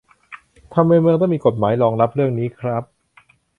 [0.73, 2.83] ทำไมเมืองต้องมีกฎหมายรองรับเรื่องนี้คร้าบ